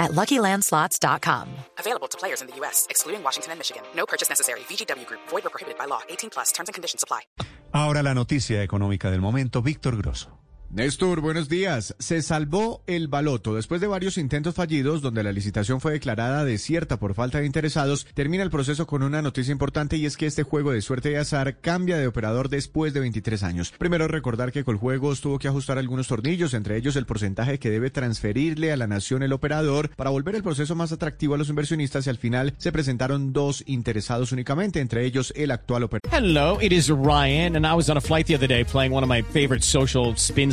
[0.00, 1.46] at LuckyLandSlots.com.
[1.78, 3.84] Available to players in the U.S., excluding Washington and Michigan.
[3.94, 4.60] No purchase necessary.
[4.68, 5.20] VGW Group.
[5.28, 6.00] Void or prohibited by law.
[6.08, 6.50] 18 plus.
[6.50, 7.20] Terms and conditions apply.
[7.72, 10.40] Ahora la noticia económica del momento, Víctor Grosso.
[10.72, 11.96] Néstor, buenos días.
[11.98, 13.56] Se salvó el baloto.
[13.56, 18.06] Después de varios intentos fallidos, donde la licitación fue declarada desierta por falta de interesados,
[18.14, 21.16] termina el proceso con una noticia importante y es que este juego de suerte y
[21.16, 23.74] azar cambia de operador después de 23 años.
[23.78, 27.90] Primero recordar que Coljuegos tuvo que ajustar algunos tornillos, entre ellos el porcentaje que debe
[27.90, 32.06] transferirle a la nación el operador para volver el proceso más atractivo a los inversionistas
[32.06, 36.16] y al final se presentaron dos interesados únicamente, entre ellos el actual operador.
[36.16, 39.02] Hello, it is Ryan, and I was on a flight the other day playing one
[39.02, 40.52] of my favorite social spin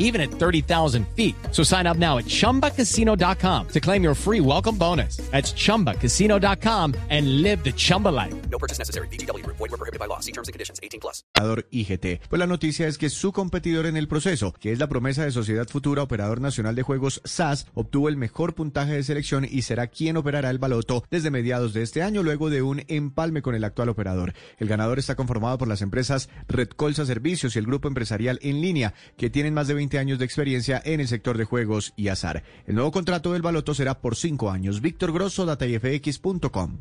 [0.00, 1.36] even at 30,000 feet.
[1.52, 5.18] So sign up now at chumbacasino.com to claim your free welcome bonus.
[5.30, 8.34] That's chumbacasino.com and live the Chumba life.
[8.50, 9.06] No purchase necessary.
[9.08, 9.58] VGW Group.
[9.58, 10.18] Void were prohibited by law.
[10.18, 10.80] See terms and conditions.
[10.82, 11.22] 18 plus.
[11.34, 12.28] operador IGT.
[12.28, 15.30] Pues la noticia es que su competidor en el proceso, que es la promesa de
[15.30, 19.86] Sociedad Futura Operador Nacional de Juegos SAS, obtuvo el mejor puntaje de selección y será
[19.86, 23.64] quien operará el baloto desde mediados de este año luego de un empalme con el
[23.64, 24.34] actual operador.
[24.58, 28.60] El ganador está conformado por las empresas Red Colsa Servicios y el grupo empresarial En
[28.60, 32.08] Línea, que tienen más de 20 años de experiencia en el sector de juegos y
[32.08, 32.42] azar.
[32.66, 34.80] El nuevo contrato del baloto será por cinco años.
[34.80, 36.78] Víctor Grosso, datayfx.com.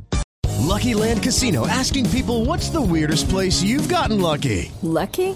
[0.60, 4.72] Lucky Land Casino asking people what's the weirdest place you've gotten lucky?
[4.84, 5.36] Lucky?